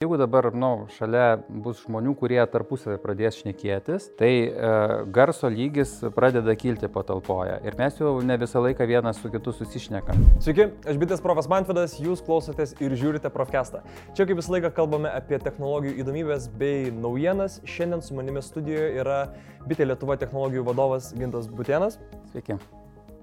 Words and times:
Jeigu 0.00 0.16
dabar 0.16 0.46
nu, 0.56 0.86
šalia 0.96 1.42
bus 1.60 1.82
žmonių, 1.84 2.14
kurie 2.16 2.38
tarpusavį 2.48 2.94
pradės 3.02 3.36
šnekėtis, 3.42 4.06
tai 4.16 4.30
e, 4.48 4.70
garso 5.12 5.50
lygis 5.52 5.92
pradeda 6.16 6.54
kilti 6.56 6.88
patalpoje 6.88 7.58
ir 7.68 7.76
mes 7.76 8.00
jau 8.00 8.14
ne 8.24 8.38
visą 8.40 8.64
laiką 8.64 8.88
vienas 8.88 9.20
su 9.20 9.28
kitu 9.28 9.52
susišnekam. 9.58 10.24
Sveiki, 10.40 10.70
aš 10.88 11.02
bitės 11.04 11.20
profas 11.20 11.52
Mantvidas, 11.52 12.00
jūs 12.00 12.24
klausotės 12.24 12.72
ir 12.80 12.96
žiūrite 12.96 13.28
Profcastą. 13.36 13.84
Čia 14.16 14.24
kaip 14.24 14.40
visą 14.40 14.56
laiką 14.56 14.72
kalbame 14.80 15.12
apie 15.12 15.36
technologijų 15.36 15.98
įdomybės 16.00 16.48
bei 16.56 16.88
naujienas. 16.88 17.60
Šiandien 17.68 18.00
su 18.00 18.16
manimi 18.16 18.40
studijoje 18.40 18.94
yra 19.04 19.26
bitė 19.68 19.92
Lietuva 19.92 20.16
technologijų 20.16 20.64
vadovas 20.72 21.12
Gintas 21.12 21.52
Butienas. 21.52 22.00
Sveiki. 22.32 22.56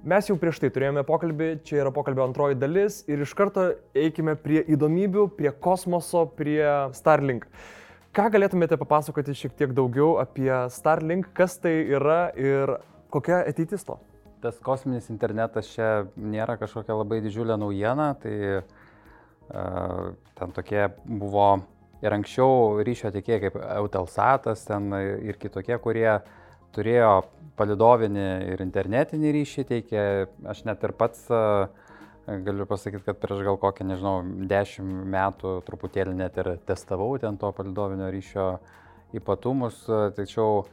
Mes 0.08 0.30
jau 0.30 0.38
prieš 0.40 0.62
tai 0.64 0.70
turėjome 0.72 1.02
pokalbį, 1.04 1.48
čia 1.68 1.82
yra 1.82 1.90
pokalbio 1.92 2.24
antroji 2.24 2.56
dalis 2.56 3.02
ir 3.12 3.20
iš 3.26 3.34
karto 3.36 3.66
eikime 3.92 4.38
prie 4.40 4.62
įdomybių, 4.72 5.26
prie 5.36 5.52
kosmoso, 5.52 6.22
prie 6.38 6.64
Starlink. 6.96 7.44
Ką 8.16 8.30
galėtumėte 8.32 8.78
papasakoti 8.80 9.36
šiek 9.36 9.58
tiek 9.60 9.74
daugiau 9.76 10.14
apie 10.22 10.48
Starlink, 10.72 11.28
kas 11.36 11.58
tai 11.60 11.74
yra 11.98 12.30
ir 12.40 12.78
kokia 13.12 13.42
ateitis 13.52 13.84
to? 13.90 13.98
Tas 14.40 14.56
kosminis 14.64 15.12
internetas 15.12 15.74
čia 15.74 16.06
nėra 16.16 16.56
kažkokia 16.62 16.96
labai 17.02 17.20
didžiulė 17.28 17.60
naujiena, 17.60 18.14
tai 18.24 18.36
uh, 18.64 20.16
ten 20.40 20.56
tokie 20.56 20.88
buvo 21.04 21.50
ir 22.00 22.16
anksčiau 22.16 22.80
ryšio 22.80 23.12
tiekėjai 23.12 23.44
kaip 23.50 23.60
Eutelsatas 23.76 24.64
ten 24.72 24.88
ir 25.04 25.36
kitokie, 25.36 25.76
kurie 25.84 26.14
turėjo 26.78 27.12
palidovinį 27.58 28.30
ir 28.54 28.64
internetinį 28.64 29.34
ryšį 29.40 29.68
teikė. 29.74 30.02
Aš 30.54 30.64
net 30.70 30.86
ir 30.86 30.94
pats 30.98 31.26
galiu 32.28 32.68
pasakyti, 32.70 33.06
kad 33.08 33.20
prieš 33.22 33.46
gal 33.48 33.58
kokią, 33.62 33.88
nežinau, 33.88 34.18
dešimt 34.52 35.06
metų 35.14 35.60
truputėlį 35.68 36.18
net 36.20 36.38
ir 36.42 36.54
testavau 36.68 37.14
ten 37.22 37.40
to 37.40 37.52
palidovinio 37.56 38.12
ryšio 38.14 38.50
ypatumus, 39.16 39.86
tačiau 40.18 40.66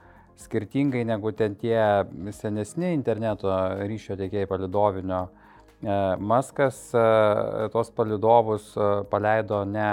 skirtingai 0.42 1.05
negu 1.06 1.30
ten 1.32 1.55
tie 1.55 1.78
senesni 2.34 2.91
interneto 2.97 3.55
ryšio 3.86 4.19
teikėjai 4.19 4.50
palidovinio, 4.50 5.28
Maskas 5.84 6.78
tos 7.75 7.91
palidovus 7.92 8.70
paleido 9.10 9.58
ne 9.69 9.88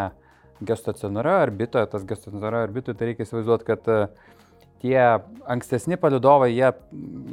geostacionario 0.64 1.34
orbitoje, 1.42 1.89
tas 1.92 2.06
geostacionario 2.08 2.62
orbitoje, 2.67 2.95
tai 2.95 3.09
reikia 3.09 3.26
įsivaizduoti, 3.28 3.67
kad 3.67 3.89
tie 4.82 5.00
ankstesni 5.50 5.98
palidovai, 6.02 6.52
jie 6.56 6.72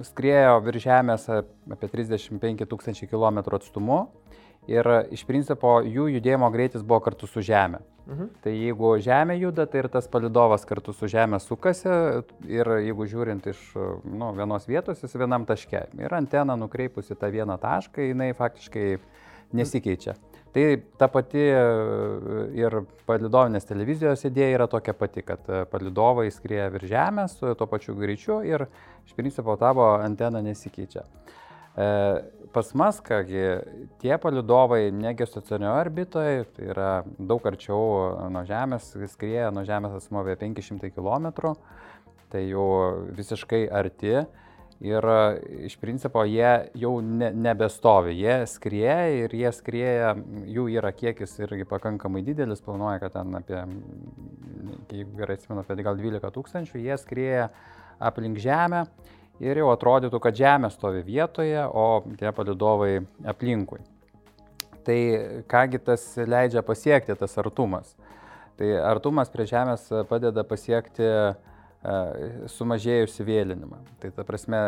skriejo 0.08 0.58
virš 0.66 0.86
Žemės 0.86 1.28
apie 1.32 1.90
35 1.90 2.66
tūkstančių 2.68 3.08
km 3.10 3.42
atstumu 3.58 4.00
ir 4.68 4.88
iš 5.14 5.24
principo 5.28 5.78
jų 5.84 6.10
judėjimo 6.18 6.50
greitis 6.52 6.84
buvo 6.84 7.00
kartu 7.06 7.28
su 7.28 7.44
Žemė. 7.44 7.80
Mhm. 8.08 8.28
Tai 8.44 8.52
jeigu 8.52 8.94
Žemė 9.04 9.36
juda, 9.42 9.66
tai 9.68 9.82
ir 9.82 9.90
tas 9.92 10.08
palidovas 10.08 10.64
kartu 10.68 10.94
su 10.96 11.08
Žemė 11.10 11.40
sukasi 11.44 11.92
ir 12.48 12.72
jeigu 12.86 13.08
žiūrint 13.08 13.50
iš 13.52 13.60
nu, 13.76 14.32
vienos 14.36 14.68
vietos, 14.68 15.02
jis 15.04 15.16
vienam 15.20 15.44
taške. 15.48 15.88
Ir 16.00 16.16
antena 16.16 16.56
nukreipusi 16.56 17.16
tą 17.16 17.32
vieną 17.32 17.58
tašką, 17.60 18.08
jinai 18.12 18.32
faktiškai 18.36 18.88
nesikeičia. 19.52 20.16
Tai 20.52 20.82
ta 20.96 21.08
pati 21.12 21.42
e, 21.44 21.58
ir 22.56 22.74
palidovinės 23.08 23.68
televizijos 23.68 24.24
idėja 24.24 24.56
yra 24.56 24.66
tokia 24.70 24.94
pati, 24.96 25.22
kad 25.26 25.44
e, 25.52 25.64
palidovai 25.68 26.30
skrieja 26.32 26.70
virš 26.72 26.88
Žemės 26.88 27.34
su 27.36 27.52
tuo 27.58 27.68
pačiu 27.68 27.96
greičiu 27.98 28.40
ir 28.48 28.64
iš 29.04 29.12
principo 29.18 29.56
tavo 29.60 29.90
antena 30.00 30.40
nesikeičia. 30.44 31.04
E, 31.04 31.88
pas 32.54 32.72
mus, 32.80 33.02
kągi, 33.04 33.44
tie 34.00 34.16
palidovai 34.18 34.88
negi 34.94 35.28
stacionarioje 35.28 35.84
orbitoje, 35.84 36.48
tai 36.56 36.72
yra 36.72 36.90
daug 37.18 37.44
arčiau 37.52 37.84
nuo 38.32 38.46
Žemės, 38.48 38.94
skrieja 39.12 39.52
nuo 39.52 39.66
Žemės 39.68 40.00
asmo 40.00 40.24
apie 40.24 40.38
500 40.48 40.94
km, 40.96 41.52
tai 42.32 42.46
jau 42.48 42.68
visiškai 43.20 43.66
arti. 43.68 44.16
Ir 44.78 45.02
iš 45.66 45.74
principo 45.82 46.22
jie 46.22 46.50
jau 46.78 46.92
ne, 47.02 47.32
nebestovi, 47.34 48.12
jie 48.14 48.44
skrieja 48.46 49.08
ir 49.24 49.32
jie 49.34 49.50
skrieja, 49.50 50.12
jų 50.46 50.68
yra 50.78 50.92
kiekis 50.94 51.32
irgi 51.42 51.66
pakankamai 51.66 52.22
didelis, 52.22 52.62
planuoja, 52.62 53.00
kad 53.02 53.16
ten 53.16 53.34
apie, 53.40 53.58
jeigu 54.94 55.16
gerai 55.18 55.34
atsimenu, 55.34 55.64
apie 55.64 55.82
gal 55.82 55.98
12 55.98 56.30
tūkstančių, 56.36 56.82
jie 56.84 56.98
skrieja 57.02 57.48
aplink 57.98 58.38
Žemę 58.38 58.84
ir 59.42 59.58
jau 59.58 59.72
atrodytų, 59.72 60.22
kad 60.22 60.38
Žemė 60.38 60.70
stovi 60.70 61.02
vietoje, 61.02 61.58
o 61.66 62.04
tie 62.20 62.30
palidovai 62.36 63.00
aplinkui. 63.26 63.82
Tai 64.86 65.00
kągi 65.50 65.82
tas 65.90 66.06
leidžia 66.22 66.62
pasiekti, 66.62 67.18
tas 67.18 67.34
artumas. 67.42 67.96
Tai 68.54 68.70
artumas 68.86 69.34
prie 69.34 69.50
Žemės 69.50 69.90
padeda 70.06 70.46
pasiekti 70.46 71.02
uh, 71.02 71.34
sumažėjusi 72.56 73.26
vėlinimą. 73.26 73.78
Tai 74.02 74.10
ta 74.16 74.24
prasme, 74.26 74.62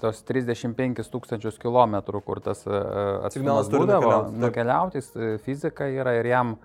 tos 0.00 0.24
35 0.26 1.06
tūkstančius 1.12 1.60
kilometrų, 1.62 2.22
kur 2.26 2.40
tas 2.42 2.64
atstumas 2.66 3.70
būdavo, 3.70 4.16
nukeliauti, 4.32 5.02
fizika 5.44 5.88
yra 5.92 6.16
ir 6.18 6.30
jam 6.30 6.56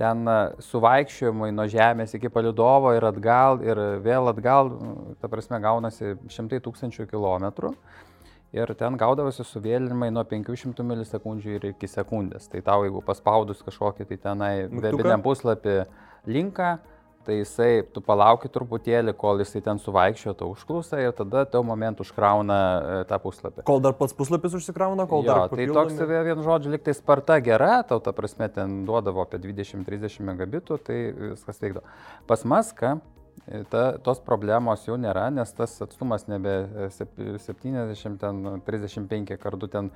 ten 0.00 0.26
suvaikščiojimui 0.66 1.52
nuo 1.54 1.66
Žemės 1.70 2.16
iki 2.16 2.30
palidovo 2.32 2.94
ir 2.96 3.04
atgal 3.06 3.60
ir 3.64 3.78
vėl 4.02 4.30
atgal, 4.32 4.72
ta 5.20 5.30
prasme, 5.32 5.60
gaunasi 5.62 6.16
šimtai 6.32 6.62
tūkstančių 6.64 7.06
kilometrų. 7.10 7.74
Ir 8.52 8.68
ten 8.76 8.98
gaudavosi 9.00 9.46
suvėlinimai 9.48 10.10
nuo 10.12 10.26
500 10.28 10.84
milisekundžių 10.84 11.52
ir 11.56 11.62
iki 11.70 11.88
sekundės. 11.88 12.50
Tai 12.52 12.60
tau, 12.66 12.82
jeigu 12.84 13.00
paspaudus 13.04 13.62
kažkokį 13.64 14.04
tai 14.10 14.18
tenai 14.20 14.50
webiniam 14.68 15.24
puslapį 15.24 15.78
linką, 16.28 16.74
tai 17.26 17.38
jisai, 17.38 17.82
tu 17.94 18.02
palauki 18.04 18.50
truputėlį, 18.52 19.14
kol 19.18 19.40
jisai 19.42 19.62
ten 19.64 19.80
suvaikščio 19.82 20.34
tą 20.38 20.48
užklausą 20.52 21.00
ir 21.02 21.14
tada 21.16 21.44
tau 21.50 21.62
momentų 21.66 22.06
užkrauna 22.06 22.58
e, 22.58 22.96
tą 23.10 23.18
puslapį. 23.22 23.64
Kol 23.68 23.82
dar 23.84 23.96
pats 23.98 24.16
puslapis 24.18 24.56
užsikrauna, 24.58 25.06
kol 25.10 25.24
jo, 25.24 25.30
dar... 25.30 25.44
Tai 25.46 25.56
papildomi... 25.56 25.96
toks, 25.96 26.14
vienu 26.28 26.46
žodžiu, 26.46 26.72
liktai 26.74 26.94
sparta 26.98 27.38
gera, 27.44 27.80
tau 27.88 28.02
ta 28.04 28.14
prasme 28.16 28.48
ten 28.52 28.82
duodavo 28.88 29.24
apie 29.24 29.40
20-30 29.42 30.26
megabitų, 30.32 30.78
tai 30.86 30.98
viskas 31.34 31.62
veikdo. 31.62 31.84
Pas 32.30 32.46
Maską 32.48 32.96
e, 32.96 33.62
ta, 33.70 33.84
tos 34.02 34.22
problemos 34.24 34.88
jau 34.88 34.98
nėra, 35.00 35.28
nes 35.34 35.54
tas 35.58 35.78
atstumas 35.86 36.26
nebe 36.30 36.56
70, 36.96 38.18
ten 38.22 38.42
35 38.66 39.38
kartų 39.42 39.70
ten, 39.76 39.94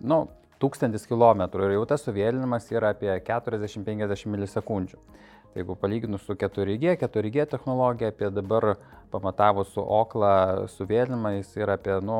nu, 0.00 0.26
1000 0.58 1.06
km 1.08 1.42
ir 1.60 1.74
jau 1.76 1.84
tas 1.88 2.04
suvėlinimas 2.06 2.70
yra 2.72 2.94
apie 2.94 3.12
40-50 3.12 4.30
milisekundžių. 4.32 5.00
Jeigu 5.56 5.76
palyginus 5.80 6.26
su 6.26 6.34
4G, 6.34 6.96
4G 7.00 7.46
technologija, 7.48 8.10
apie 8.12 8.28
dabar 8.30 8.74
pamatavus 9.10 9.70
su 9.72 9.80
OKLA 9.80 10.66
suvėlinimą, 10.68 11.32
jis 11.38 11.54
yra 11.56 11.78
apie, 11.78 11.94
nu, 12.04 12.18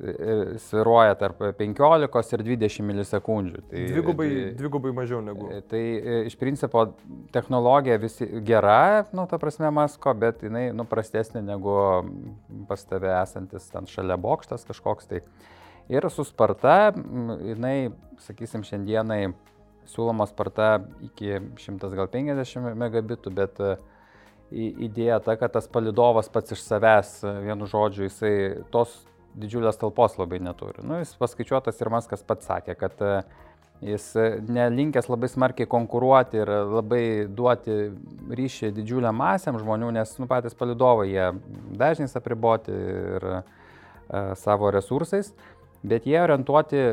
e, 0.00 0.10
e, 0.10 0.34
sviruoja 0.64 1.14
tarp 1.20 1.44
15 1.60 2.34
ir 2.34 2.44
20 2.48 2.86
milisekundžių. 2.88 3.62
Tai, 3.70 3.84
dvigubai, 3.92 4.28
tai, 4.32 4.48
dvigubai 4.58 4.94
mažiau 4.96 5.20
negu. 5.22 5.50
E, 5.54 5.60
tai 5.70 5.82
iš 6.30 6.34
principo 6.40 6.88
technologija 7.34 8.00
visi 8.02 8.26
gera, 8.46 9.06
nu, 9.14 9.28
ta 9.30 9.38
prasme, 9.38 9.70
masko, 9.74 10.14
bet 10.18 10.42
jinai, 10.48 10.68
nu, 10.74 10.86
prastesnė 10.88 11.44
negu 11.46 11.76
pas 12.70 12.82
tave 12.90 13.14
esantis 13.20 13.70
ten 13.70 13.86
šalia 13.86 14.18
bokštas 14.18 14.66
kažkoks. 14.66 15.12
Tai. 15.12 15.22
Ir 15.88 16.04
su 16.12 16.26
sparta, 16.26 16.90
jinai, 16.92 17.92
sakysim, 18.26 18.66
šiandienai 18.66 19.28
siūloma 19.92 20.26
sparta 20.28 20.78
iki 21.04 21.38
150 21.60 22.76
megabitų, 22.78 23.32
bet 23.34 23.60
e, 23.62 23.74
idėja 24.88 25.20
ta, 25.24 25.36
kad 25.40 25.52
tas 25.56 25.68
palidovas 25.70 26.30
pats 26.32 26.56
iš 26.56 26.64
savęs, 26.64 27.18
e, 27.24 27.34
vienu 27.48 27.68
žodžiu, 27.70 28.06
jisai 28.08 28.34
tos 28.74 28.94
didžiulės 29.38 29.78
talpos 29.80 30.16
labai 30.18 30.40
neturi. 30.42 30.82
Nu, 30.86 30.98
jis 31.02 31.14
paskaičiuotas 31.20 31.78
ir 31.80 31.92
Maskas 31.92 32.24
pats 32.26 32.48
sakė, 32.48 32.74
kad 32.78 33.04
e, 33.04 33.20
jis 33.92 34.10
nelinkęs 34.48 35.06
labai 35.10 35.30
smarkiai 35.30 35.68
konkuruoti 35.70 36.40
ir 36.42 36.50
labai 36.72 37.02
duoti 37.30 37.76
ryšį 38.40 38.72
didžiuliam 38.74 39.16
masėm 39.20 39.60
žmonių, 39.60 39.92
nes 40.00 40.16
nu, 40.18 40.26
patys 40.30 40.56
palidovai 40.58 41.12
jie 41.12 41.28
dažnais 41.78 42.16
apriboti 42.18 42.74
ir 42.74 43.28
e, 43.30 43.38
savo 44.40 44.72
resursais 44.74 45.32
bet 45.82 46.06
jie 46.08 46.18
orientuoti 46.20 46.78
e, 46.78 46.92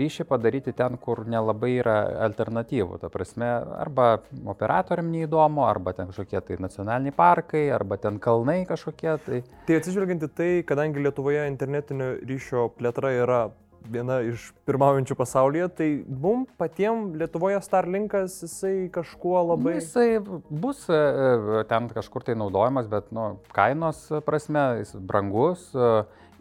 ryšį 0.00 0.26
padaryti 0.28 0.74
ten, 0.76 0.96
kur 1.00 1.24
nelabai 1.28 1.74
yra 1.80 1.96
alternatyvų. 2.28 3.00
Ta 3.02 3.10
prasme, 3.12 3.48
arba 3.82 4.08
operatoriam 4.48 5.10
neįdomu, 5.12 5.66
arba 5.66 5.94
ten 5.96 6.12
kažkokie 6.12 6.40
tai 6.46 6.60
nacionaliniai 6.62 7.16
parkai, 7.16 7.66
arba 7.74 7.98
ten 8.00 8.20
kalnai 8.22 8.62
kažkokie. 8.68 9.16
Tai, 9.26 9.42
tai 9.68 9.80
atsižvelgiant 9.80 10.28
į 10.28 10.30
tai, 10.32 10.52
kadangi 10.68 11.04
Lietuvoje 11.04 11.44
internetinio 11.50 12.14
ryšio 12.28 12.70
plėtra 12.78 13.12
yra 13.18 13.42
viena 13.90 14.20
iš 14.24 14.50
pirmaujančių 14.68 15.16
pasaulyje, 15.18 15.68
tai 15.78 15.88
mum 16.06 16.44
patiems 16.60 17.16
Lietuvoje 17.18 17.60
Starlinkas 17.64 18.38
jisai 18.44 18.88
kažkuo 18.94 19.36
labai... 19.52 19.76
Nu, 19.76 19.80
jisai 19.80 20.08
bus 20.22 20.84
e, 20.90 20.98
e, 20.98 21.62
ten 21.70 21.88
kažkur 21.92 22.26
tai 22.26 22.36
naudojamas, 22.38 22.88
bet 22.92 23.10
nu, 23.14 23.32
kainos 23.56 24.04
prasme 24.26 24.64
jis 24.82 24.94
brangus. 24.96 25.70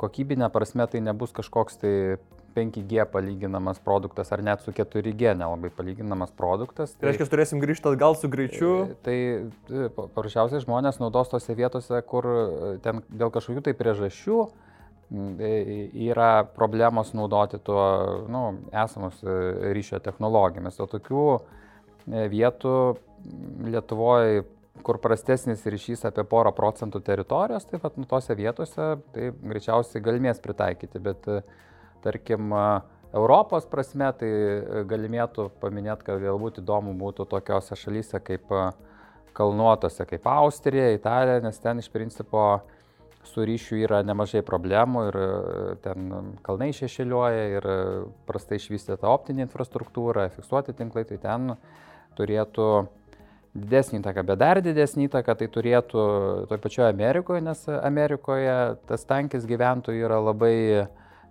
Kokybinė 0.01 0.49
prasme 0.53 0.87
tai 0.89 1.01
nebus 1.05 1.33
kažkoks 1.37 1.77
tai 1.81 1.93
5G 2.55 3.05
palyginamas 3.11 3.79
produktas, 3.79 4.31
ar 4.35 4.41
net 4.43 4.63
su 4.65 4.73
4G 4.75 5.35
nelabai 5.39 5.69
palyginamas 5.71 6.33
produktas. 6.35 6.95
Tai 6.97 7.07
reiškia, 7.07 7.29
turėsim 7.31 7.61
grįžti 7.63 7.87
atgal 7.91 8.17
su 8.19 8.27
greičiu. 8.31 8.71
Tai 9.05 9.15
paprasčiausiai 9.95 10.63
žmonės 10.65 10.99
naudos 10.99 11.31
tose 11.31 11.55
vietose, 11.55 12.01
kur 12.07 12.27
ten 12.83 13.05
dėl 13.07 13.31
kažkokių 13.31 13.63
tai 13.69 13.75
priežasčių 13.77 14.41
yra 15.11 16.31
problemos 16.55 17.11
naudoti 17.15 17.59
tuo 17.59 17.81
nu, 18.31 18.43
esamus 18.83 19.19
ryšio 19.75 19.99
technologijomis. 20.03 20.79
O 20.79 20.87
tokių 20.91 21.25
vietų 22.31 22.75
Lietuvoje 23.67 24.45
kur 24.85 24.99
prastesnis 25.01 25.65
ryšys 25.65 26.05
apie 26.09 26.25
porą 26.27 26.53
procentų 26.55 27.01
teritorijos, 27.05 27.67
tai 27.69 27.79
pat 27.81 27.97
nu, 27.99 28.07
tose 28.09 28.35
vietose 28.37 28.87
tai 29.13 29.29
greičiausiai 29.35 30.03
galimės 30.03 30.41
pritaikyti, 30.43 31.01
bet 31.03 31.27
tarkim 32.03 32.53
Europos 33.11 33.65
prasme 33.67 34.07
tai 34.19 34.29
galimėtų 34.87 35.49
paminėti, 35.61 36.07
kad 36.07 36.21
galbūt 36.23 36.61
įdomu 36.61 36.93
būtų 36.99 37.27
tokiose 37.31 37.75
šalyse 37.75 38.21
kaip 38.23 38.53
kalnuotose, 39.35 40.05
kaip 40.07 40.27
Austrija, 40.27 40.91
Italija, 40.95 41.41
nes 41.43 41.59
ten 41.59 41.79
iš 41.79 41.89
principo 41.91 42.61
su 43.27 43.43
ryšiu 43.45 43.77
yra 43.83 44.01
nemažai 44.05 44.41
problemų 44.45 45.03
ir 45.09 45.17
ten 45.83 46.07
kalnai 46.45 46.71
šešėliuoja 46.73 47.43
ir 47.57 47.67
prastai 48.27 48.57
išvystyta 48.57 49.09
optinė 49.11 49.45
infrastruktūra, 49.45 50.29
fiksuoti 50.33 50.73
tinklai, 50.77 51.05
tai 51.09 51.19
ten 51.21 51.53
turėtų 52.17 52.69
didesnį 53.51 53.99
įtaką, 53.99 54.23
bet 54.29 54.39
dar 54.39 54.61
didesnį 54.63 55.09
įtaką 55.09 55.35
tai 55.41 55.47
turėtų 55.51 56.03
toj 56.47 56.59
pačioje 56.63 56.87
Amerikoje, 56.87 57.41
nes 57.43 57.65
Amerikoje 57.67 58.55
tas 58.87 59.03
tankis 59.07 59.47
gyventojų 59.49 60.07
yra 60.07 60.21
labai 60.23 60.55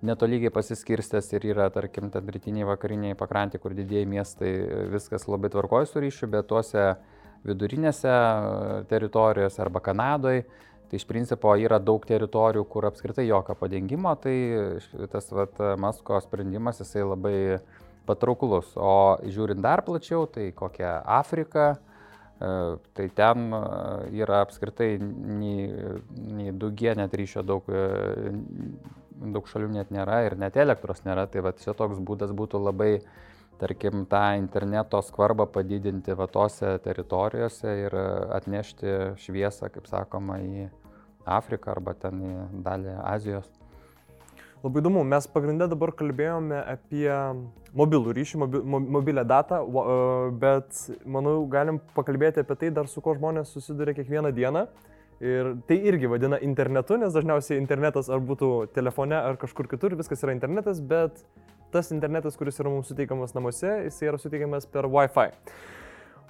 netolygiai 0.05 0.53
pasiskirstęs 0.53 1.33
ir 1.37 1.47
yra, 1.53 1.71
tarkim, 1.73 2.11
ten 2.13 2.29
rytiniai 2.29 2.69
vakariniai 2.69 3.17
pakrantė, 3.17 3.61
kur 3.61 3.77
didieji 3.77 4.09
miestai 4.09 4.53
viskas 4.93 5.27
labai 5.29 5.53
tvarkoja 5.53 5.89
su 5.89 6.01
ryšiu, 6.01 6.29
bet 6.33 6.49
tuose 6.49 6.95
vidurinėse 7.45 8.15
teritorijose 8.93 9.61
arba 9.65 9.81
Kanadoje, 9.85 10.45
tai 10.91 11.01
iš 11.01 11.05
principo 11.09 11.53
yra 11.57 11.79
daug 11.81 12.05
teritorijų, 12.05 12.65
kur 12.69 12.89
apskritai 12.89 13.29
jokio 13.29 13.57
padengimo, 13.57 14.13
tai 14.21 14.37
tas 15.13 15.29
vat, 15.33 15.61
Masko 15.81 16.21
sprendimas 16.25 16.83
jisai 16.83 17.05
labai 17.07 17.37
patrauklus. 18.09 18.75
O 18.77 19.21
žiūrint 19.25 19.63
dar 19.65 19.85
plačiau, 19.87 20.27
tai 20.29 20.51
kokia 20.57 20.99
Afrika, 21.21 21.77
E, 21.77 21.90
tai 22.41 23.09
ten 23.15 23.53
yra 24.17 24.41
apskritai 24.41 24.95
nei, 25.01 25.67
nei 26.17 26.55
2G 26.57 26.95
net 26.97 27.15
ryšio 27.17 27.43
daug, 27.45 27.67
daug 29.21 29.51
šalių 29.51 29.69
net 29.75 29.93
nėra 29.93 30.23
ir 30.25 30.39
net 30.41 30.57
elektros 30.57 31.05
nėra. 31.05 31.27
Tai 31.29 31.45
va 31.45 31.53
čia 31.59 31.77
toks 31.77 32.01
būdas 32.01 32.33
būtų 32.37 32.63
labai, 32.65 32.95
tarkim, 33.61 34.07
tą 34.09 34.25
interneto 34.41 35.03
skvarbą 35.05 35.51
padidinti 35.53 36.17
va 36.17 36.31
tose 36.33 36.79
teritorijose 36.81 37.77
ir 37.85 38.01
atnešti 38.41 38.97
šviesą, 39.21 39.69
kaip 39.75 39.91
sakoma, 39.91 40.41
į 40.41 40.71
Afriką 41.29 41.75
arba 41.77 41.93
ten 41.93 42.25
į 42.25 42.37
dalį 42.65 42.97
Azijos. 43.05 43.60
Labai 44.61 44.83
įdomu, 44.83 45.01
mes 45.09 45.25
pagrindę 45.33 45.65
dabar 45.73 45.89
kalbėjome 45.97 46.59
apie 46.69 47.09
mobilų 47.73 48.13
ryšį, 48.13 48.41
mobi, 48.43 48.61
mobilę 48.93 49.23
datą, 49.25 49.63
e, 49.65 49.95
bet 50.43 50.83
manau, 51.09 51.47
galim 51.49 51.79
pakalbėti 51.97 52.43
apie 52.43 52.59
tai 52.61 52.69
dar 52.77 52.91
su 52.93 53.01
ko 53.01 53.15
žmonės 53.17 53.55
susiduria 53.55 53.95
kiekvieną 53.97 54.35
dieną. 54.37 54.67
Ir 55.25 55.55
tai 55.69 55.79
irgi 55.89 56.11
vadina 56.13 56.37
internetu, 56.45 56.99
nes 57.01 57.13
dažniausiai 57.13 57.57
internetas 57.61 58.13
ar 58.13 58.21
būtų 58.21 58.69
telefone 58.77 59.17
ar 59.17 59.41
kažkur 59.41 59.69
kitur, 59.69 59.97
viskas 59.97 60.21
yra 60.25 60.37
internetas, 60.37 60.81
bet 60.81 61.25
tas 61.73 61.89
internetas, 61.93 62.37
kuris 62.37 62.61
yra 62.61 62.69
mums 62.69 62.93
suteikiamas 62.93 63.33
namuose, 63.37 63.73
jis 63.87 64.03
yra 64.05 64.21
suteikiamas 64.21 64.69
per 64.69 64.89
Wi-Fi. 64.93 65.31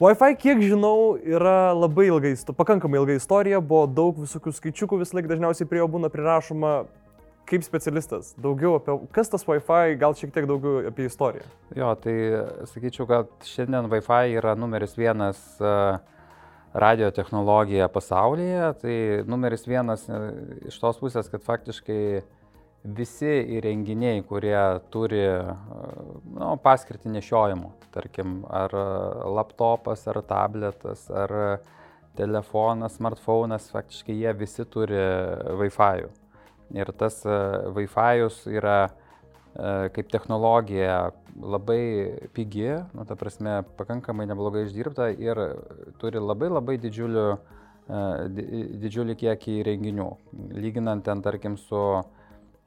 Wi-Fi, 0.01 0.39
kiek 0.39 0.63
žinau, 0.63 1.19
yra 1.19 1.75
labai 1.75 2.07
ilgai, 2.13 2.37
pakankamai 2.57 3.03
ilga 3.03 3.19
istorija, 3.19 3.59
buvo 3.61 3.89
daug 3.91 4.23
visokių 4.23 4.55
skaičiukų, 4.55 5.03
vis 5.03 5.15
laik 5.19 5.31
dažniausiai 5.31 5.67
prie 5.71 5.83
jo 5.83 5.91
būna 5.91 6.11
prirašoma 6.15 6.75
kaip 7.51 7.65
specialistas, 7.67 8.35
daugiau 8.41 8.77
apie, 8.79 8.95
kas 9.15 9.33
tas 9.33 9.45
Wi-Fi, 9.49 9.97
gal 10.01 10.15
šiek 10.19 10.33
tiek 10.35 10.47
daugiau 10.51 10.85
apie 10.91 11.09
istoriją. 11.11 11.49
Jo, 11.77 11.93
tai 11.99 12.15
sakyčiau, 12.71 13.09
kad 13.11 13.51
šiandien 13.51 13.91
Wi-Fi 13.91 14.37
yra 14.39 14.55
numeris 14.59 14.95
vienas 14.99 15.43
radio 16.73 17.11
technologija 17.11 17.89
pasaulyje, 17.89 18.75
tai 18.83 18.97
numeris 19.27 19.67
vienas 19.67 20.07
e, 20.09 20.21
iš 20.71 20.79
tos 20.79 21.01
pusės, 21.03 21.31
kad 21.31 21.43
faktiškai 21.43 22.23
visi 22.97 23.33
įrenginiai, 23.59 24.23
kurie 24.25 24.61
turi 24.95 25.25
nu, 26.31 26.55
paskirtį 26.63 27.13
nešiojimo, 27.17 27.75
tarkim, 27.93 28.41
ar 28.47 28.73
laptopas, 29.27 30.07
ar 30.09 30.23
tabletas, 30.25 31.05
ar 31.11 31.35
telefonas, 32.17 32.97
smartphone'as, 32.97 33.69
faktiškai 33.75 34.17
jie 34.23 34.33
visi 34.39 34.65
turi 34.71 35.03
Wi-Fi. 35.61 36.07
Ų. 36.07 36.20
Ir 36.75 36.93
tas 36.95 37.25
e, 37.27 37.37
Wi-Fi 37.75 38.23
yra 38.55 38.77
e, 38.87 39.89
kaip 39.95 40.11
technologija 40.13 41.11
labai 41.41 41.83
pigi, 42.35 42.71
nu, 42.95 43.07
ta 43.09 43.17
prasme, 43.19 43.61
pakankamai 43.79 44.29
neblogai 44.31 44.67
išdirbta 44.69 45.11
ir 45.19 45.41
turi 45.99 46.23
labai 46.23 46.51
labai 46.53 46.79
didžiulių, 46.83 47.27
e, 47.91 48.05
didžiulį 48.85 49.19
kiekį 49.25 49.59
įrenginių. 49.65 50.09
Lyginant 50.55 51.07
ten, 51.07 51.23
tarkim, 51.27 51.59
su 51.59 51.85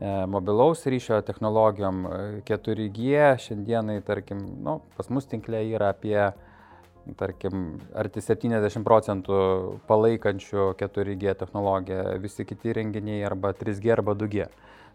mobilaus 0.04 0.82
ryšio 0.90 1.22
technologijom 1.24 2.02
4G, 2.44 3.22
šiandienai, 3.40 4.02
tarkim, 4.04 4.42
nu, 4.66 4.82
pas 4.98 5.08
mus 5.14 5.30
tinklė 5.32 5.62
yra 5.78 5.94
apie 5.94 6.18
tarkim, 7.20 7.80
arti 7.98 8.22
70 8.24 8.84
procentų 8.86 9.40
palaikančių 9.90 10.70
4G 10.80 11.34
technologiją, 11.40 12.04
visi 12.24 12.46
kiti 12.48 12.76
renginiai 12.78 13.26
arba 13.28 13.52
3G 13.58 13.92
arba 13.98 14.16
2G. 14.16 14.48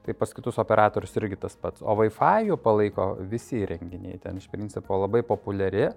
Tai 0.06 0.14
pas 0.16 0.30
kitus 0.32 0.56
operatorius 0.62 1.16
irgi 1.20 1.36
tas 1.36 1.56
pats. 1.60 1.82
O 1.84 1.92
Wi-Fi 1.98 2.54
palaiko 2.64 3.10
visi 3.28 3.60
renginiai, 3.68 4.20
ten 4.22 4.38
iš 4.40 4.46
principo 4.48 4.96
labai 4.96 5.20
populiari. 5.26 5.90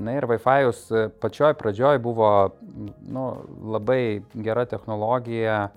Na 0.00 0.16
ir 0.16 0.26
Wi-Fi 0.26 0.72
pačioj 1.22 1.54
pradžioj 1.60 2.00
buvo 2.02 2.30
nu, 3.06 3.26
labai 3.76 4.24
gera 4.34 4.64
technologija, 4.66 5.68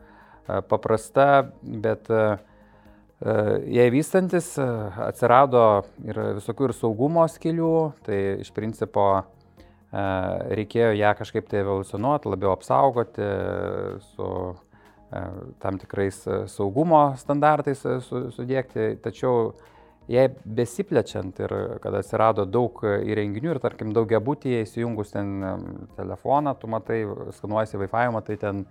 paprasta, 0.71 1.51
bet 1.61 2.09
jai 3.73 3.85
vystantis 3.93 4.49
atsirado 4.57 5.83
ir 6.07 6.19
visokių 6.39 6.67
ir 6.67 6.75
saugumo 6.75 7.27
skilių, 7.29 7.75
tai 8.07 8.19
iš 8.43 8.49
principo 8.55 9.05
reikėjo 9.93 10.93
ją 10.97 11.13
kažkaip 11.19 11.49
tai 11.51 11.61
evoliucionuoti, 11.61 12.31
labiau 12.33 12.53
apsaugoti 12.55 13.27
su 14.13 14.29
tam 15.61 15.77
tikrais 15.77 16.23
saugumo 16.49 17.03
standartais 17.21 17.83
sudėkti, 18.07 18.95
tačiau 19.03 19.51
jai 20.09 20.25
besiplečiant 20.43 21.37
ir 21.43 21.53
kad 21.83 21.95
atsirado 21.99 22.47
daug 22.49 22.81
įrenginių 22.81 23.53
ir 23.53 23.59
tarkim 23.63 23.93
daugia 23.95 24.19
būtyje 24.23 24.63
įsijungus 24.65 25.13
ten 25.13 25.35
telefoną, 25.99 26.55
tu 26.59 26.71
matai, 26.71 27.03
skanuojasi 27.37 27.79
Wi-Fi, 27.83 28.07
matai 28.15 28.39
ten 28.41 28.65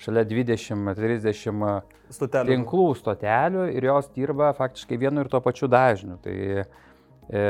šalia 0.00 0.24
20-30 0.24 1.82
stotelių. 2.14 2.54
tinklų 2.54 2.86
stotelių 2.96 3.66
ir 3.74 3.88
jos 3.90 4.08
dirba 4.14 4.54
faktiškai 4.56 4.98
vienu 5.00 5.24
ir 5.24 5.32
tuo 5.32 5.42
pačiu 5.44 5.68
dažniu. 5.70 6.16
Tai 6.24 6.36
e, 7.28 7.44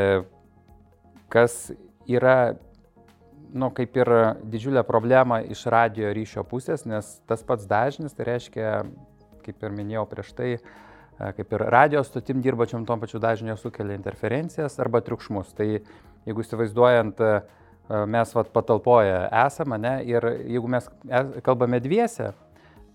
kas 1.30 1.60
yra 2.10 2.56
nu, 3.54 3.70
kaip 3.74 3.96
ir 3.98 4.10
didžiulė 4.50 4.82
problema 4.86 5.40
iš 5.42 5.64
radio 5.72 6.12
ryšio 6.14 6.44
pusės, 6.48 6.84
nes 6.88 7.08
tas 7.28 7.42
pats 7.46 7.66
dažnis, 7.70 8.14
tai 8.16 8.28
reiškia, 8.28 8.74
kaip 9.44 9.64
ir 9.64 9.74
minėjau 9.76 10.04
prieš 10.10 10.32
tai, 10.36 10.50
e, 10.56 11.30
kaip 11.36 11.56
ir 11.56 11.66
radio 11.72 12.02
stotim 12.06 12.42
dirbačiam 12.44 12.86
tom 12.88 13.02
pačiu 13.02 13.20
dažniu 13.22 13.56
sukelia 13.60 13.98
interferencijas 13.98 14.78
arba 14.82 15.02
triukšmus. 15.04 15.54
Tai 15.56 15.68
jeigu 15.70 16.44
įsivaizduojant, 16.44 17.20
e, 17.20 17.32
mes 18.06 18.34
vat, 18.36 18.52
patalpoje 18.54 19.16
esame, 19.46 19.78
ne, 19.82 19.96
ir 20.06 20.26
jeigu 20.46 20.70
mes 20.70 20.86
kalbame 21.42 21.80
dviese, 21.82 22.32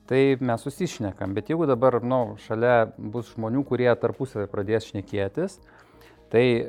tai 0.07 0.37
mes 0.39 0.61
susišnekam. 0.61 1.33
Bet 1.33 1.49
jeigu 1.49 1.65
dabar 1.67 1.99
nu, 2.03 2.37
šalia 2.45 2.91
bus 2.97 3.33
žmonių, 3.33 3.65
kurie 3.67 3.89
tarpusavį 3.99 4.47
pradės 4.51 4.91
šnekėtis, 4.91 5.59
tai 6.29 6.45
e, 6.59 6.65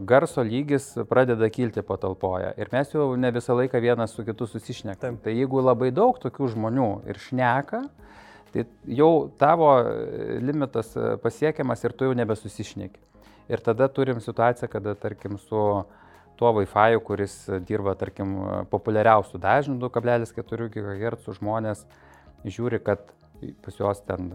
garso 0.00 0.42
lygis 0.42 0.90
pradeda 1.08 1.48
kilti 1.50 1.82
patalpoje. 1.86 2.52
Ir 2.58 2.70
mes 2.72 2.90
jau 2.92 3.08
ne 3.18 3.30
visą 3.34 3.56
laiką 3.58 3.80
vienas 3.82 4.14
su 4.16 4.24
kitu 4.26 4.48
susišnekam. 4.50 5.20
Tai 5.22 5.34
jeigu 5.34 5.62
labai 5.62 5.92
daug 5.94 6.18
tokių 6.22 6.50
žmonių 6.56 6.88
ir 7.10 7.20
šneka, 7.22 7.84
tai 8.54 8.66
jau 8.98 9.10
tavo 9.38 9.70
e, 9.78 10.40
limitas 10.42 10.92
e, 10.96 11.14
pasiekiamas 11.22 11.84
ir 11.86 11.94
tu 11.94 12.10
jau 12.10 12.16
nebesusišneki. 12.18 13.02
Ir 13.46 13.62
tada 13.62 13.86
turim 13.86 14.18
situaciją, 14.18 14.68
kada, 14.72 14.96
tarkim, 14.98 15.38
su 15.38 15.62
tuo 16.36 16.50
Wi-Fi, 16.58 16.98
kuris 17.06 17.36
dirba, 17.68 17.94
tarkim, 17.96 18.34
populiariausių 18.72 19.38
dažnių 19.40 19.78
2,4 19.86 20.66
GHz 20.74 21.30
žmonės 21.38 21.86
žiūri, 22.44 22.82
kad 22.82 23.06
pas 23.62 23.78
juos 23.78 24.02
ten 24.04 24.32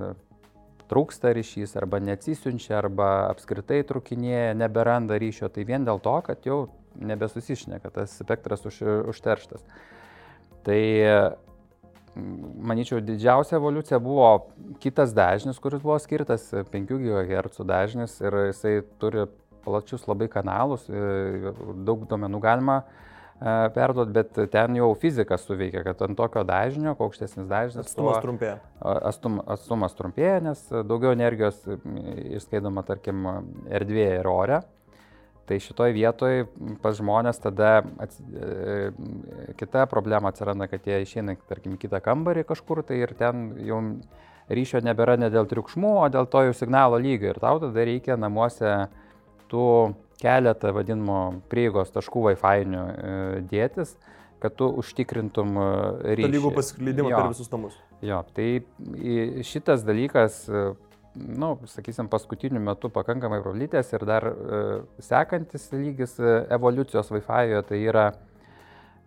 trūksta 0.92 1.32
ryšys, 1.36 1.78
arba 1.80 2.02
neatsisiunčia, 2.04 2.76
arba 2.82 3.10
apskritai 3.32 3.82
trukinėja, 3.88 4.56
neberanda 4.60 5.20
ryšio, 5.22 5.50
tai 5.54 5.66
vien 5.68 5.88
dėl 5.88 6.02
to, 6.04 6.18
kad 6.28 6.44
jau 6.48 6.66
nebesusišneka, 7.00 7.94
tas 7.96 8.18
spektras 8.20 8.66
už, 8.68 8.82
užterštas. 9.14 9.64
Tai 10.68 10.82
manyčiau, 12.16 13.00
didžiausia 13.00 13.56
evoliucija 13.58 14.00
buvo 14.04 14.28
kitas 14.84 15.14
dažnis, 15.16 15.60
kuris 15.64 15.82
buvo 15.84 15.98
skirtas 16.04 16.50
5 16.52 16.92
GHz 16.92 17.64
dažnis 17.68 18.18
ir 18.22 18.36
jisai 18.50 18.82
turi 19.00 19.30
plačius 19.64 20.08
labai 20.10 20.28
kanalus, 20.32 20.88
daug 20.90 22.04
duomenų 22.10 22.42
galima 22.44 22.82
perduoti, 23.76 24.14
bet 24.14 24.38
ten 24.54 24.76
jau 24.78 24.92
fizika 25.02 25.38
suveikia, 25.42 25.82
kad 25.86 26.02
ant 26.06 26.18
tokio 26.18 26.44
dažnio, 26.46 26.94
kuo 26.98 27.08
aukštesnis 27.10 27.48
dažnis, 27.50 27.88
atstumas 27.88 28.20
tuo, 28.20 28.26
trumpėja. 28.28 28.60
Atstum, 28.82 29.40
atstumas 29.50 29.98
trumpėja, 29.98 30.38
nes 30.46 30.62
daugiau 30.70 31.16
energijos 31.16 31.58
išskaidoma, 32.38 32.86
tarkim, 32.86 33.26
erdvėje 33.72 34.20
ir 34.20 34.30
ore. 34.30 34.62
Tai 35.50 35.58
šitoj 35.60 35.92
vietoj 35.96 36.44
pas 36.84 36.96
žmonės 36.96 37.42
tada 37.42 37.82
ats... 38.00 38.22
E, 38.22 38.92
kita 39.60 39.88
problema 39.90 40.30
atsiranda, 40.30 40.70
kad 40.70 40.86
jie 40.88 41.02
išeina, 41.04 41.34
tarkim, 41.50 41.80
kitą 41.82 42.00
kambarį 42.06 42.46
kažkur 42.48 42.86
tai 42.88 43.02
ir 43.02 43.16
ten 43.18 43.50
jau 43.66 43.82
ryšio 44.52 44.84
nebėra 44.86 45.18
ne 45.20 45.32
dėl 45.34 45.50
triukšmų, 45.50 45.96
o 46.04 46.06
dėl 46.14 46.30
to 46.30 46.46
jų 46.46 46.56
signalo 46.62 47.02
lygio 47.02 47.34
ir 47.34 47.42
tau 47.42 47.58
tada 47.64 47.86
reikia 47.90 48.20
namuose 48.22 48.78
tų 49.52 49.66
keletą 50.22 50.72
vadinamo 50.76 51.20
prieigos 51.52 51.92
taškų 51.94 52.26
Wi-Fi 52.30 52.66
e, 52.66 53.42
dėtis, 53.52 53.96
kad 54.42 54.56
tu 54.58 54.70
užtikrintum 54.82 55.58
e, 55.58 55.68
ryšį. 56.20 56.32
Lygų 56.38 56.54
paskleidimą 56.58 57.12
per 57.14 57.30
visus 57.34 57.52
namus. 57.54 57.78
Jo, 58.06 58.24
tai 58.36 58.64
šitas 59.48 59.86
dalykas, 59.88 60.44
e, 60.50 60.66
nu, 61.16 61.54
sakysim, 61.70 62.10
paskutiniu 62.12 62.62
metu 62.64 62.92
pakankamai 62.94 63.42
prablytės 63.44 63.92
ir 63.98 64.06
dar 64.08 64.30
sekantis 65.04 65.68
lygis 65.76 66.16
evoliucijos 66.22 67.12
Wi-Fi 67.14 67.66
tai 67.68 67.82
yra 67.84 68.12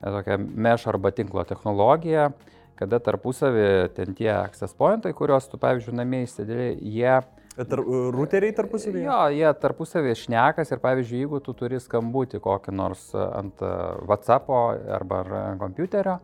tokia 0.04 0.36
mesh 0.38 0.84
arba 0.90 1.14
tinklo 1.16 1.46
technologija, 1.48 2.28
kada 2.76 2.98
tarpusavį 3.00 3.94
ten 3.96 4.12
tie 4.18 4.28
access 4.34 4.76
pointai, 4.76 5.14
kuriuos 5.16 5.46
tu, 5.48 5.60
pavyzdžiui, 5.62 5.94
namie 5.96 6.24
įsidėlė, 6.26 6.74
jie 6.82 7.14
Tar, 7.54 7.78
ruteriai 8.10 8.50
tarpusavėje? 8.56 9.04
Jo, 9.06 9.18
jie 9.30 9.50
tarpusavėje 9.62 10.16
šnekas 10.24 10.72
ir 10.74 10.80
pavyzdžiui, 10.82 11.20
jeigu 11.22 11.38
tu 11.44 11.54
turi 11.54 11.78
skambutį 11.78 12.40
kokį 12.42 12.74
nors 12.74 13.12
ant 13.14 13.62
WhatsApp'o 13.62 14.62
arba 14.96 15.20
kompiuterio 15.60 16.16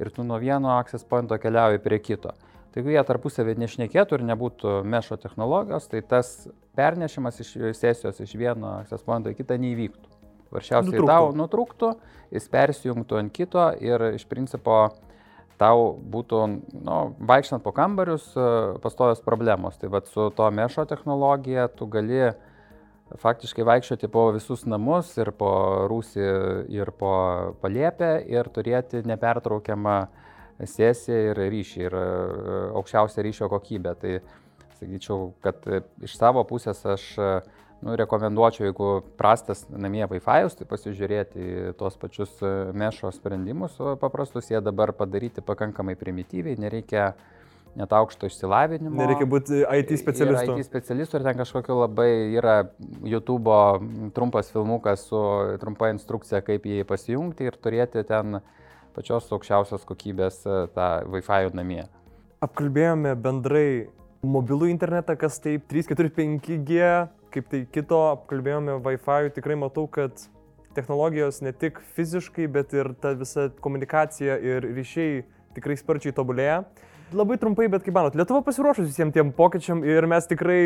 ir 0.00 0.10
tu 0.14 0.24
nuo 0.24 0.38
vieno 0.40 0.72
access 0.78 1.04
pointo 1.04 1.36
keliauji 1.36 1.82
prie 1.84 1.98
kito. 2.00 2.32
Tai 2.72 2.80
jeigu 2.80 2.94
jie 2.94 3.02
tarpusavėje 3.04 3.60
nešnekėtų 3.60 4.16
ir 4.16 4.24
nebūtų 4.30 4.78
mešo 4.88 5.18
technologijos, 5.20 5.90
tai 5.92 6.00
tas 6.08 6.48
pernešimas 6.78 7.42
iš 7.44 7.52
sesijos 7.76 8.20
iš 8.24 8.32
vieno 8.40 8.78
access 8.78 9.04
pointo 9.04 9.32
į 9.32 9.36
kitą 9.42 9.58
neįvyktų. 9.60 10.16
Varšiausiai 10.56 10.94
nutrūktų. 10.94 11.12
tau 11.12 11.32
nutrūktų, 11.36 11.92
jis 12.32 12.48
persijungtų 12.48 13.20
ant 13.20 13.32
kito 13.36 13.68
ir 13.84 14.06
iš 14.14 14.24
principo 14.30 14.86
tau 15.58 15.90
būtų, 16.12 16.42
nu, 16.86 16.98
vaikštant 17.28 17.64
po 17.64 17.72
kambarius, 17.74 18.30
e, 18.36 18.46
pastovios 18.82 19.22
problemos. 19.24 19.78
Tai 19.78 19.90
vad 19.92 20.06
su 20.10 20.28
to 20.36 20.50
mešo 20.54 20.86
technologija 20.88 21.68
tu 21.68 21.88
gali 21.90 22.30
faktiškai 23.18 23.64
vaikščioti 23.64 24.10
po 24.12 24.28
visus 24.36 24.66
namus 24.68 25.14
ir 25.16 25.32
po 25.36 25.50
rūsį 25.88 26.26
ir 26.76 26.92
po 26.98 27.12
paliepę 27.62 28.18
ir 28.28 28.50
turėti 28.52 29.00
nepertraukiamą 29.08 29.98
sesiją 30.58 31.30
ir 31.30 31.42
ryšį 31.54 31.86
ir 31.86 31.96
e, 31.98 32.08
aukščiausią 32.78 33.24
ryšio 33.26 33.50
kokybę. 33.52 33.94
Tai 34.02 34.18
sakyčiau, 34.78 35.32
kad 35.42 35.64
iš 36.04 36.14
savo 36.14 36.44
pusės 36.46 36.84
aš 36.86 37.08
nu, 37.80 37.94
rekomenduočiau, 37.96 38.68
jeigu 38.68 38.90
prastas 39.20 39.64
namie 39.70 40.02
Wi-Fi, 40.10 40.50
tai 40.58 40.66
pasižiūrėti 40.68 41.74
tuos 41.78 41.98
pačius 42.00 42.32
e, 42.42 42.52
mešo 42.74 43.12
sprendimus 43.14 43.78
paprastus, 44.00 44.50
jie 44.50 44.60
dabar 44.64 44.92
padaryti 44.96 45.44
pakankamai 45.44 45.94
primityviai, 45.98 46.58
nereikia 46.58 47.12
net 47.78 47.92
aukšto 47.94 48.26
išsilavinimo. 48.26 48.96
Nereikia 48.98 49.28
būti 49.30 49.60
IT 49.62 49.92
specialistu. 50.00 50.56
IT 50.58 50.66
specialistu 50.66 51.18
ir 51.18 51.26
ten 51.28 51.38
kažkokio 51.38 51.76
labai 51.84 52.10
yra 52.38 52.56
YouTube 53.06 53.54
trumpas 54.16 54.50
filmukas 54.54 55.06
su 55.10 55.20
trumpa 55.62 55.92
instrukcija, 55.94 56.42
kaip 56.46 56.66
jį 56.66 56.82
pasijungti 56.88 57.46
ir 57.46 57.58
turėti 57.62 58.02
ten 58.08 58.40
pačios 58.96 59.30
aukščiausios 59.30 59.86
kokybės 59.86 60.42
e, 60.46 60.64
tą 60.74 60.88
Wi-Fi 61.12 61.54
namie. 61.54 61.84
Apkalbėjome 62.42 63.14
bendrai 63.18 63.68
mobilų 64.26 64.68
internetą, 64.72 65.14
kas 65.18 65.38
tai 65.42 65.58
3, 65.70 65.92
4, 65.92 66.10
5G, 66.16 66.90
kaip 67.34 67.48
tai 67.52 67.62
kito, 67.72 68.00
apkalbėjome 68.14 68.78
Wi-Fi, 68.84 69.32
tikrai 69.36 69.56
matau, 69.60 69.86
kad 69.90 70.26
technologijos 70.76 71.42
ne 71.42 71.52
tik 71.56 71.80
fiziškai, 71.96 72.46
bet 72.54 72.74
ir 72.76 72.92
ta 73.02 73.14
visa 73.18 73.48
komunikacija 73.64 74.38
ir 74.44 74.68
ryšiai 74.76 75.24
tikrai 75.56 75.78
sparčiai 75.80 76.14
tobulėja. 76.14 76.62
Labai 77.16 77.38
trumpai, 77.40 77.70
bet 77.72 77.86
kaip 77.86 77.94
manot, 77.96 78.16
Lietuva 78.18 78.42
pasiruošus 78.44 78.90
visiems 78.90 79.14
tiem 79.16 79.30
pokyčiam 79.32 79.80
ir 79.86 80.04
mes 80.10 80.26
tikrai 80.28 80.58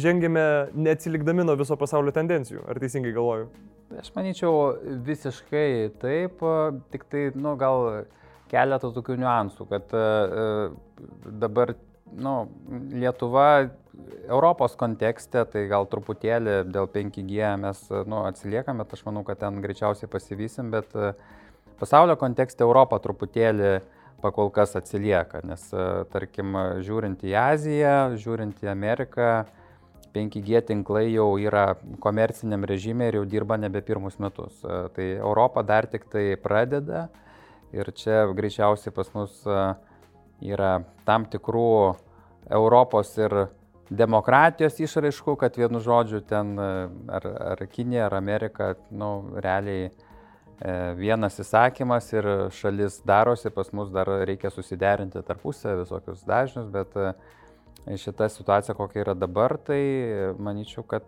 žengėme 0.00 0.44
neatsilikdami 0.72 1.44
nuo 1.44 1.58
viso 1.60 1.76
pasaulio 1.76 2.14
tendencijų. 2.16 2.62
Ar 2.72 2.80
teisingai 2.80 3.12
galvoju? 3.12 3.50
Aš 4.00 4.08
manyčiau 4.14 4.78
visiškai 5.04 5.68
taip, 6.00 6.40
tik 6.94 7.04
tai, 7.12 7.26
nu, 7.36 7.52
gal 7.60 8.06
keletą 8.50 8.90
tokių 8.96 9.18
niuansų, 9.20 9.66
kad 9.70 9.92
uh, 9.92 10.72
dabar 11.42 11.74
nu, 12.16 12.34
Lietuva 12.96 13.68
Europos 14.30 14.76
kontekste, 14.78 15.42
tai 15.50 15.64
gal 15.70 15.86
truputėlį 15.90 16.56
dėl 16.70 16.88
5G 16.90 17.54
mes 17.60 17.80
nu, 18.06 18.22
atsiliekame, 18.28 18.86
aš 18.86 19.04
manau, 19.06 19.24
kad 19.26 19.40
ten 19.42 19.60
greičiausiai 19.64 20.10
pasivysim, 20.10 20.70
bet 20.74 20.94
e, 20.94 21.12
pasaulio 21.80 22.16
kontekste 22.20 22.62
Europa 22.66 23.00
truputėlį 23.02 23.80
pakol 24.22 24.52
kas 24.54 24.76
atsilieka, 24.78 25.42
nes 25.46 25.64
e, 25.72 25.86
tarkim, 26.12 26.54
žiūrint 26.86 27.24
į 27.26 27.34
Aziją, 27.42 27.96
žiūrint 28.20 28.62
į 28.62 28.70
Ameriką, 28.70 29.30
5G 30.14 30.64
tinklai 30.66 31.06
jau 31.12 31.32
yra 31.38 31.76
komerciniam 32.02 32.66
režimė 32.66 33.10
ir 33.10 33.20
jau 33.20 33.26
dirba 33.30 33.58
nebe 33.58 33.82
pirmus 33.86 34.18
metus. 34.22 34.58
E, 34.62 34.82
tai 34.94 35.08
Europa 35.18 35.66
dar 35.66 35.90
tik 35.90 36.06
tai 36.12 36.34
pradeda 36.38 37.08
ir 37.74 37.90
čia 37.94 38.24
greičiausiai 38.34 38.94
pas 38.94 39.10
mus 39.14 39.42
yra 40.40 40.72
tam 41.06 41.26
tikrų 41.30 41.70
Europos 42.50 43.12
ir 43.20 43.34
demokratijos 43.90 44.78
išraiškų, 44.80 45.34
kad 45.40 45.58
vienu 45.58 45.80
žodžiu 45.82 46.22
ten 46.26 46.54
ar, 46.58 47.26
ar 47.54 47.64
Kinija, 47.70 48.06
ar 48.06 48.16
Amerika, 48.18 48.72
nu, 48.94 49.10
realiai 49.42 49.88
e, 49.88 49.92
vienas 50.98 51.40
įsakymas 51.42 52.12
ir 52.14 52.28
šalis 52.54 53.00
darosi, 53.06 53.50
pas 53.54 53.72
mus 53.74 53.90
dar 53.94 54.10
reikia 54.28 54.52
susiderinti 54.54 55.22
tarpusę 55.26 55.74
visokius 55.82 56.22
dažnius, 56.28 56.70
bet 56.70 56.94
e, 56.94 57.12
šita 57.98 58.28
situacija, 58.30 58.76
kokia 58.78 59.02
yra 59.02 59.16
dabar, 59.18 59.56
tai 59.58 59.80
manyčiau, 60.38 60.86
kad 60.86 61.06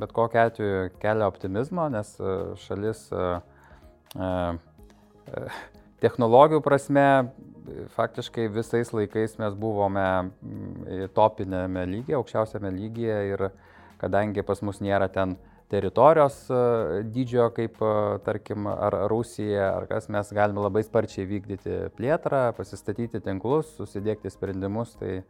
bet 0.00 0.14
kokia 0.16 0.48
atveju 0.50 0.90
kelia 1.02 1.30
optimizmo, 1.30 1.86
nes 1.94 2.16
e, 2.18 2.38
šalis 2.66 3.06
technologijų 6.00 6.62
prasme 6.64 7.06
faktiškai 7.96 8.46
visais 8.52 8.92
laikais 8.94 9.36
mes 9.40 9.58
buvome 9.58 10.06
mm, 10.06 11.10
topinėme 11.16 11.84
lygyje, 11.90 12.16
aukščiausiame 12.18 12.72
lygyje 12.74 13.18
ir 13.32 13.48
kadangi 14.00 14.44
pas 14.46 14.62
mus 14.62 14.82
nėra 14.84 15.08
ten 15.12 15.36
teritorijos 15.72 16.36
e, 16.50 16.60
dydžio 17.14 17.48
kaip, 17.56 17.80
e, 17.82 18.18
tarkim, 18.26 18.68
ar 18.70 18.96
Rusija, 19.10 19.72
ar 19.80 19.88
kas, 19.90 20.08
mes 20.12 20.30
galime 20.36 20.62
labai 20.62 20.84
sparčiai 20.86 21.26
vykdyti 21.30 21.78
plėtrą, 21.98 22.48
pasistatyti 22.58 23.22
tinklus, 23.24 23.72
susidėkti 23.78 24.30
sprendimus, 24.30 24.94
tai 25.00 25.20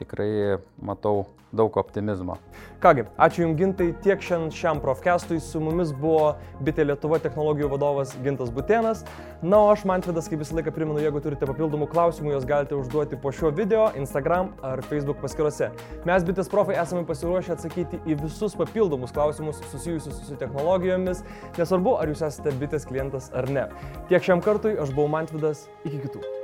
tikrai 0.00 0.58
matau 0.82 1.26
daug 1.52 1.76
optimizmo. 1.76 2.36
Kągi, 2.80 3.04
ačiū 3.18 3.42
Jums 3.42 3.58
gintai, 3.58 3.88
tiek 4.04 4.22
šiandien 4.22 4.52
šiam 4.54 4.80
profkestui 4.80 5.40
su 5.42 5.60
mumis 5.60 5.90
buvo 5.92 6.36
Bitė 6.64 6.86
Lietuva 6.86 7.18
technologijų 7.20 7.68
vadovas 7.72 8.14
Gintas 8.24 8.52
Butėnas. 8.54 9.02
Na, 9.42 9.58
o 9.58 9.72
aš 9.72 9.82
Mantvidas, 9.88 10.30
kaip 10.30 10.40
visą 10.40 10.56
laiką 10.56 10.72
primenu, 10.76 11.00
jeigu 11.02 11.20
turite 11.24 11.48
papildomų 11.50 11.90
klausimų, 11.90 12.34
juos 12.36 12.46
galite 12.48 12.78
užduoti 12.78 13.18
po 13.20 13.34
šio 13.34 13.50
video 13.56 13.88
Instagram 13.98 14.54
ar 14.64 14.82
Facebook 14.86 15.20
paskyrose. 15.24 15.72
Mes 16.08 16.26
Bitės 16.28 16.50
profai 16.52 16.78
esame 16.80 17.04
pasiruošę 17.08 17.56
atsakyti 17.56 18.00
į 18.06 18.20
visus 18.22 18.56
papildomus 18.60 19.14
klausimus 19.16 19.62
susijusius 19.72 20.22
su 20.28 20.38
technologijomis, 20.40 21.24
nesvarbu, 21.58 21.98
ar 21.98 22.12
jūs 22.12 22.24
esate 22.30 22.54
Bitės 22.62 22.86
klientas 22.88 23.32
ar 23.34 23.50
ne. 23.50 23.66
Tiek 24.12 24.24
šiam 24.24 24.44
kartui, 24.44 24.78
aš 24.78 24.94
buvau 24.94 25.10
Mantvidas, 25.18 25.66
iki 25.84 26.04
kitų. 26.06 26.39